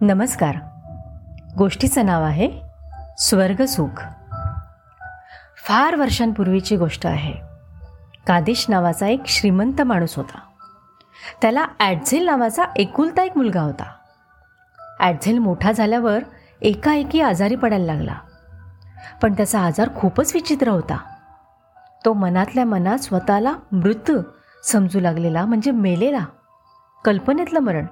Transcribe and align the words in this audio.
नमस्कार. 0.00 0.56
गोष्टीचं 1.58 2.06
नाव 2.06 2.22
आहे 2.22 2.50
स्वर्गसुख 3.18 4.02
फार 5.66 5.94
वर्षांपूर्वीची 5.96 6.76
गोष्ट 6.76 7.06
आहे. 7.06 7.32
कादेश 8.26 8.66
नावाचा 8.68 9.06
एक 9.06 9.22
श्रीमंत 9.26 9.82
माणूस 9.82 10.16
होता. 10.16 10.38
त्याला 11.42 11.66
ॲडझेल 11.80 12.24
नावाचा 12.24 12.64
एकुलता 12.76 13.22
एक 13.22 13.36
मुलगा 13.36 13.60
होता. 13.60 13.84
ॲडझेल 15.00 15.38
मोठा 15.38 15.72
झाल्यावर 15.72 16.18
एकाएकी 16.60 17.20
आजारी 17.20 17.56
पडायला 17.56 17.94
लागला. 17.94 18.14
पण 19.22 19.32
त्याचा 19.32 19.60
आजार 19.60 19.88
खूपच 19.96 20.30
विचित्र 20.34 20.68
होता. 20.68 20.98
तो 22.04 22.12
मनातल्या 22.12 22.64
मनात 22.64 22.98
स्वतःला 22.98 23.52
मृत 23.72 24.12
समजू 24.64 25.00
लागलेला 25.00 25.44
म्हणजे 25.44 25.70
मेलेला. 25.70 26.24
कल्पनेतलं 27.04 27.60
मरण. 27.60 27.86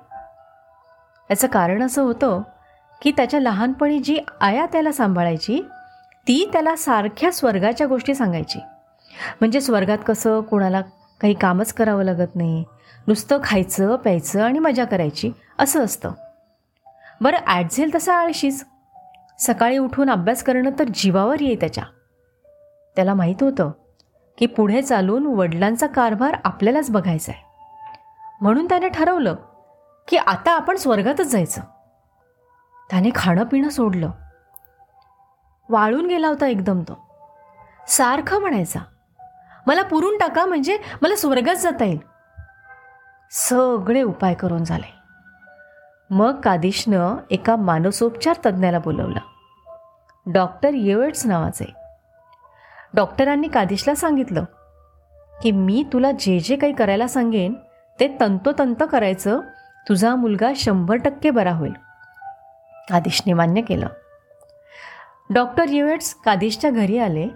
याचं 1.33 1.49
कारण 1.49 1.83
असं 1.83 2.03
होतं 2.03 2.43
की 3.03 3.11
त्याच्या 3.11 3.41
लहानपणी 3.41 3.99
जी 3.99 4.19
आया 4.41 4.67
त्याला 4.67 4.93
सांभाळायची 4.93 5.61
ती 6.27 6.51
त्याला 6.53 6.77
सारख्या 6.77 7.33
स्वर्गाच्या 7.33 7.87
गोष्टी 7.87 8.15
सांगायची. 8.15 8.59
म्हणजे 9.41 9.61
स्वर्गात 9.61 9.99
कसं 10.07 10.41
कोणाला 10.41 10.81
काही 11.21 11.35
कामच 11.35 11.73
करावं 11.73 12.05
लागत 12.05 12.37
नाही 12.37 12.65
नुसतं 13.07 13.39
खायचं 13.45 13.97
प्यायचं 13.97 14.43
आणि 14.43 14.59
मजा 14.59 14.85
करायची 14.85 15.31
असं 15.59 15.85
असतं. 15.85 16.13
बरं 17.21 17.37
ॲडझेल 17.47 17.95
तसा 17.95 18.15
आळशीच. 18.15 18.65
सकाळी 19.39 19.79
उठून 19.79 20.11
अभ्यास 20.11 20.43
करणं 20.43 20.71
तर 20.79 20.85
जीवावर 20.95 21.41
येई 21.41 21.57
त्याच्या. 21.57 21.85
त्याला 22.97 23.15
माहीत 23.15 23.43
होतं 23.43 23.71
की 24.39 24.47
पुढे 24.47 24.83
चालून 24.83 25.27
वडिलांचा 25.27 25.87
कारभार 25.87 26.37
आपल्यालाच 26.45 26.91
बघायचा 26.91 27.33
आहे 27.33 27.43
म्हणून 28.41 28.69
त्याने 28.69 28.89
ठरवलं 28.89 29.35
की 30.09 30.17
आता 30.17 30.57
आपण 30.57 30.77
स्वर्गातच 30.77 31.27
जायचं. 31.27 31.61
त्याने 32.91 33.11
खाणं 33.15 33.45
पिणं 33.45 33.69
सोडलं. 33.69 34.11
वाळून 35.69 36.07
गेला 36.07 36.29
होता 36.29 36.47
एकदम 36.47 36.83
तो. 36.83 37.07
सारखं 37.89 38.39
म्हणायचा 38.39 38.81
मला 39.67 39.83
पुरून 39.83 40.19
टाका 40.19 40.47
म्हणजे 40.47 40.79
मला 41.03 41.17
स्वर्गात 41.17 41.55
जाता 41.55 41.85
येईल. 41.85 41.99
सगळे 43.31 44.03
उपाय 44.03 44.35
करून 44.35 44.65
झाले. 44.65 44.95
मग 46.11 46.41
कादिशनं 46.41 47.17
एका 47.31 47.57
मानसोपचार 47.57 48.37
तज्ज्ञाला 48.47 48.79
बोलवलं. 48.79 49.21
डॉक्टर 50.33 50.75
येवेट्स 50.75 51.27
नावाचे. 51.27 51.75
डॉक्टरांनी 52.95 53.49
कादिशला 53.49 53.95
सांगितलं 53.95 54.45
की 55.43 55.51
मी 55.51 55.85
तुला 55.93 56.11
जे 56.11 56.39
जे 56.39 56.57
काही 56.57 56.73
करायला 56.73 57.09
सांगेन 57.09 57.55
ते 58.01 58.17
तंतोतंत 58.21 58.83
करायचं 58.93 59.41
तुझा 59.89 60.15
मुलगा 60.15 60.53
शंभर 60.57 60.97
टक्के 60.97 61.31
बरा 61.31 61.53
होईल. 61.53 61.73
कादिशने 62.91 63.33
मान्य 63.33 63.61
केलं. 63.61 63.87
डॉक्टर 65.31 65.69
युएट्स 65.69 66.15
कादिशच्या 66.15 66.71
घरी 66.71 66.99
आले 66.99 67.29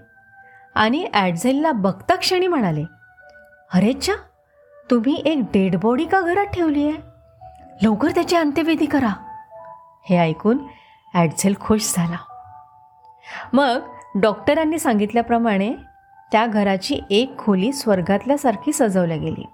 आणि 0.74 1.06
ॲडझेलला 1.12 1.72
बघता 1.72 2.14
क्षणी 2.14 2.46
म्हणाले 2.46 2.84
अरेच्छा 3.74 4.12
तुम्ही 4.90 5.22
एक 5.26 5.38
डेड 5.54 5.76
बॉडी 5.76 6.04
का 6.04 6.20
घरात 6.20 6.46
ठेवली 6.46 6.88
आहे? 6.88 6.96
लवकर 7.82 8.10
त्याची 8.10 8.36
अंत्यविधी 8.36 8.86
करा. 8.86 9.12
हे 10.04 10.18
ऐकून 10.18 10.58
ॲडझेल 11.14 11.54
खुश 11.60 11.94
झाला. 11.96 12.16
मग 13.52 13.80
डॉक्टरांनी 14.14 14.78
सांगितल्याप्रमाणे 14.78 15.74
त्या 16.32 16.46
घराची 16.46 17.00
एक 17.10 17.38
खोली 17.38 17.72
स्वर्गातल्यासारखी 17.72 18.72
सजवल्या 18.72 19.16
गेली. 19.16 19.44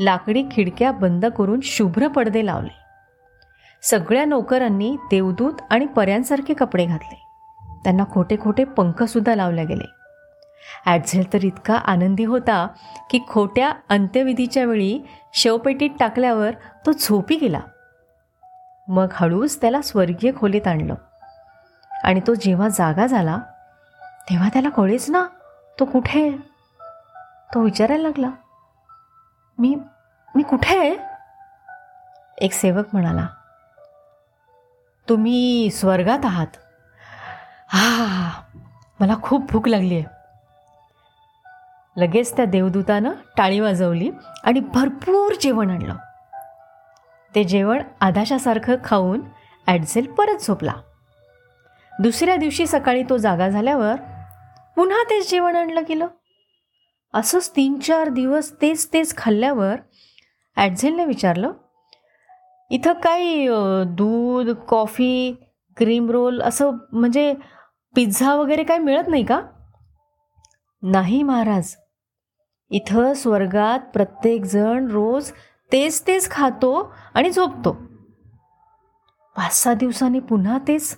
लाकडी 0.00 0.44
खिडक्या 0.50 0.92
बंद 0.92 1.26
करून 1.26 1.60
शुभ्र 1.62 2.08
पडदे 2.08 2.46
लावले. 2.46 2.76
सगळ्या 3.82 4.24
नोकरांनी 4.24 4.96
देवदूत 5.10 5.52
आणि 5.70 5.86
पर्यांसारखे 5.86 6.54
कपडे 6.54 6.86
घातले. 6.86 7.24
त्यांना 7.84 8.04
खोटे 8.10 8.36
खोटे 8.40 8.64
पंखसुद्धा 8.64 9.34
लावले 9.34 9.64
गेले. 9.64 9.84
ॲडझेल 10.86 11.32
तर 11.32 11.44
इतका 11.44 11.74
आनंदी 11.74 12.24
होता 12.24 12.66
की 13.10 13.20
खोट्या 13.28 13.72
अंत्यविधीच्या 13.88 14.64
वेळी 14.64 15.00
शवपेटीत 15.34 15.90
टाकल्यावर 16.00 16.50
तो 16.86 16.92
झोपी 16.92 17.36
गेला. 17.36 17.60
मग 18.88 19.06
हळूच 19.12 19.60
त्याला 19.60 19.82
स्वर्गीय 19.82 20.32
खोलीत 20.36 20.66
आणलं. 20.66 20.94
आणि 22.04 22.20
तो 22.26 22.34
जेव्हा 22.34 22.68
जागा 22.68 23.06
झाला 23.06 23.38
तेव्हा 24.30 24.48
त्याला 24.48 24.68
कळेच 24.68 25.10
ना 25.10 25.24
तो 25.80 25.84
कुठे 25.84 26.30
तो 27.54 27.60
विचारायला 27.60 28.02
लागला 28.02 28.30
मी 29.58 29.76
मी 30.34 30.42
कुठे 30.42 30.78
आहे? 30.78 30.96
एक 32.38 32.52
सेवक 32.52 32.86
म्हणाला. 32.92 33.26
तुम्ही 35.08 35.70
स्वर्गात 35.70 36.24
आहात. 36.24 36.46
हा 37.68 38.42
मला 39.00 39.14
खूप 39.22 39.50
भूक 39.52 39.68
लागली 39.68 39.94
आहे 39.94 40.16
लगेच 41.96 42.36
त्या 42.36 42.44
देवदूतानं 42.44 43.12
टाळी 43.36 43.60
वाजवली 43.60 44.10
आणि 44.44 44.60
भरपूर 44.60 45.34
जेवण 45.40 45.70
आणलं. 45.70 45.94
ते 47.34 47.44
जेवण 47.44 47.82
आधाशासारखं 48.00 48.76
खाऊन 48.84 49.20
ॲडझेल 49.66 50.06
परत 50.12 50.44
झोपला. 50.46 50.72
दुसऱ्या 51.92 52.36
दिवशी 52.36 52.66
सकाळी 52.66 53.02
तो 53.02 53.16
जागा 53.16 53.48
झाल्यावर 53.48 53.94
पुन्हा 54.76 55.02
तेच 55.10 55.30
जेवण 55.30 55.56
आणलं 55.56 55.82
गेलं. 55.88 56.06
असंच 57.14 57.50
तीन 57.56 57.78
चार 57.78 58.08
दिवस 58.08 58.52
तेच 58.62 58.88
तेच 58.92 59.16
खाल्ल्यावर 59.16 59.76
ॲडझेलने 60.58 61.04
विचारलं 61.04 61.52
इथं 62.70 62.92
काही 62.92 63.48
दूध 63.86 64.50
कॉफी 64.50 65.34
क्रीम 65.76 66.10
रोल 66.10 66.42
असं 66.42 66.70
म्हणजे 66.92 67.34
पिझ्झा 67.94 68.34
वगैरे 68.34 68.64
काही 68.64 68.78
मिळत 68.78 69.08
नाही 69.08 69.24
का? 69.24 69.40
नाही 70.82 71.22
महाराज. 71.22 71.74
इथं 72.70 73.12
स्वर्गात 73.14 73.78
प्रत्येकजण 73.92 74.88
रोज 74.90 75.30
तेच 75.72 76.06
तेच 76.06 76.30
खातो 76.30 76.92
आणि 77.14 77.30
झोपतो. 77.30 77.72
पाच 79.36 79.52
सहा 79.52 79.74
दिवसांनी 79.74 80.20
पुन्हा 80.20 80.58
तेच? 80.68 80.96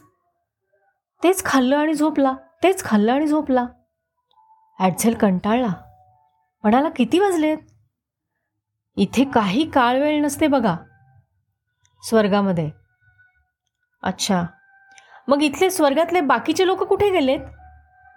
तेच 1.22 1.44
खाल्लं 1.44 1.76
आणि 1.76 1.94
झोपला 1.94 2.32
तेच 2.62 2.84
खाल्लं 2.84 3.12
आणि 3.12 3.26
झोपला. 3.26 3.66
ॲडझेल 4.78 5.14
कंटाळला. 5.14 5.72
म्हणाला 6.62 6.88
किती 6.88 7.18
वाजलेत? 7.18 7.58
इथे 9.00 9.24
काही 9.24 9.70
काळ 9.70 9.98
वेळ 9.98 10.22
नसते 10.22 10.46
बघा. 10.46 10.76
स्वर्गामध्ये. 12.02 12.70
अच्छा. 14.02 14.42
मग 15.28 15.42
इथले 15.42 15.70
स्वर्गातले 15.70 16.20
बाकीचे 16.20 16.66
लोक 16.66 16.82
कुठे 16.82 17.10
गेलेत? 17.10 17.40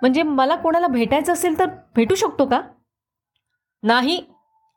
म्हणजे 0.02 0.24
मला 0.24 0.56
कोणाला 0.56 0.88
भेटायचं 0.88 1.34
असेल 1.34 1.60
तर 1.60 1.66
भेटू 1.96 2.16
शकतो 2.16 2.46
का? 2.46 2.62
नाही. 3.84 4.26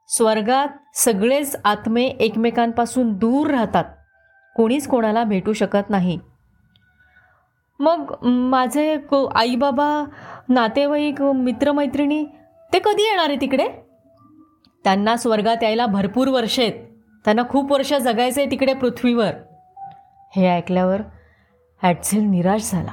स्वर्गात 0.08 0.68
सगळेच 0.94 1.56
आत्मे 1.64 2.04
एकमेकांपासून 2.04 3.12
दूर 3.12 3.50
राहतात. 3.50 3.84
कोणीच 4.56 4.88
कोणाला 4.88 5.24
भेटू 5.24 5.52
शकत 5.52 5.90
नाही. 5.90 6.18
मग 7.78 8.14
माझे 8.22 9.00
आई 9.34 9.56
बाबा 9.56 10.04
नातेवाईक 10.48 11.22
मित्रमैत्रिणी 11.22 12.24
ते 12.72 12.78
कधी 12.78 13.02
येणार 13.02 13.28
आहे 13.28 13.40
तिकडे? 13.40 13.85
त्यांना 14.84 15.16
स्वर्गात 15.16 15.62
यायला 15.62 15.86
भरपूर 15.86 16.28
वर्ष 16.28 16.58
आहेत. 16.60 16.72
त्यांना 17.24 17.42
खूप 17.48 17.72
वर्ष 17.72 17.92
जगायचं 17.94 18.40
आहे 18.40 18.50
तिकडे 18.50 18.74
पृथ्वीवर. 18.74 19.30
हे 20.36 20.48
ऐकल्यावर 20.48 21.00
हॅटझेल 21.82 22.22
निराश 22.22 22.70
झाला. 22.72 22.92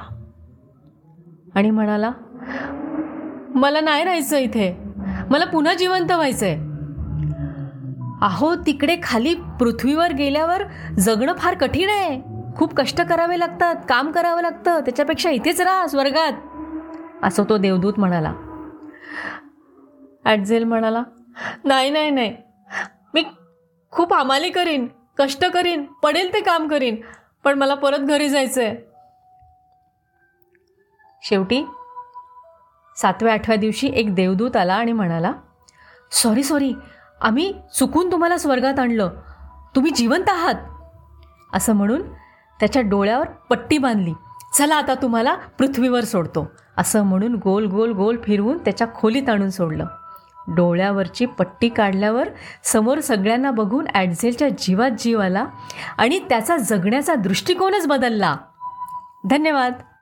आणि 1.54 1.70
म्हणाला 1.70 2.10
मला 3.54 3.80
नाही 3.80 4.04
राहायचं 4.04 4.36
इथे. 4.36 4.76
मला 5.30 5.44
पुन्हा 5.44 5.74
जिवंत 5.74 6.12
व्हायचं 6.12 6.46
आहे 6.46 6.72
अहो 8.22 8.54
तिकडे 8.54 8.96
खाली 9.02 9.34
पृथ्वीवर 9.60 10.12
गेल्यावर 10.12 10.62
जगणं 10.98 11.32
फार 11.34 11.54
कठीण 11.54 11.88
आहे. 11.88 12.20
खूप 12.56 12.74
कष्ट 12.74 13.00
करावे 13.00 13.38
लागतात 13.38 13.76
काम 13.88 14.10
करावं 14.10 14.42
लागतं. 14.42 14.80
त्याच्यापेक्षा 14.80 15.30
इथेच 15.30 15.60
राहा 15.60 15.86
स्वर्गात. 15.86 16.32
असं 17.22 17.44
तो 17.48 17.56
देवदूत 17.58 17.94
म्हणाला. 17.98 18.34
ॲडझेल 20.24 20.64
म्हणाला 20.64 21.02
नाही 21.64 21.90
नाही 21.90 22.10
नाही. 22.10 22.36
मी 23.14 23.24
खूप 23.90 24.14
हमाली 24.14 24.50
करीन 24.50 24.86
कष्ट 25.18 25.44
करीन 25.44 25.84
पडेल 26.02 26.32
ते 26.34 26.40
काम 26.40 26.68
करीन 26.68 26.96
पण 27.44 27.58
मला 27.58 27.74
परत 27.74 27.98
घरी 27.98 28.28
जायचं 28.28 28.62
आहे 28.62 28.76
शेवटी 31.22 31.64
सातव्या 32.96 33.32
आठव्या 33.34 33.56
दिवशी 33.56 33.90
एक 33.94 34.14
देवदूत 34.14 34.56
आला 34.56 34.74
आणि 34.74 34.92
म्हणाला 34.92 35.32
सॉरी 36.12 36.42
सॉरी 36.42 36.72
आम्ही 37.20 37.52
चुकून 37.78 38.12
तुम्हाला 38.12 38.38
स्वर्गात 38.38 38.78
आणलं. 38.78 39.10
तुम्ही 39.74 39.90
जिवंत 39.90 40.28
आहात. 40.28 40.54
असं 41.52 41.72
म्हणून 41.72 42.02
त्याच्या 42.60 42.82
डोळ्यावर 42.82 43.28
पट्टी 43.50 43.78
बांधली. 43.78 44.12
चला 44.58 44.74
आता 44.74 44.94
तुम्हाला 44.94 45.34
पृथ्वीवर 45.34 46.04
सोडतो. 46.04 46.46
असं 46.76 47.02
म्हणून 47.02 47.34
गोल 47.34 47.66
गोल 47.66 47.92
गोल 47.92 48.16
फिरवून 48.24 48.58
त्याच्या 48.58 48.86
खोलीत 48.94 49.28
आणून 49.28 49.50
सोडलं. 49.50 49.86
डोळ्यावरची 50.48 51.26
पट्टी 51.26 51.68
काढल्यावर 51.68 52.28
समोर 52.64 53.00
सगळ्यांना 53.00 53.50
बघून 53.50 53.86
ॲडझेलच्या 53.94 54.48
जीवात 54.48 54.90
जीव 54.90 55.20
आला 55.20 55.46
आणि 55.98 56.18
त्याचा 56.18 56.56
जगण्याचा 56.56 57.14
दृष्टिकोनच 57.14 57.86
बदलला. 57.86 58.36
धन्यवाद. 59.24 59.72